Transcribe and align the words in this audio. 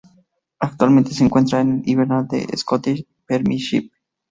Actualmente 0.57 1.11
se 1.13 1.23
encuentra 1.23 1.61
en 1.61 1.73
el 1.73 1.81
Hibernian 1.91 2.27
de 2.27 2.47
la 2.49 2.57
Scottish 2.57 3.05
Premiership. 3.27 3.91